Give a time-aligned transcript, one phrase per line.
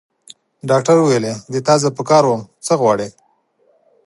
[0.69, 1.25] ډاکټر وویل:
[1.57, 3.07] ستا زه په کار وم؟ څه غواړې؟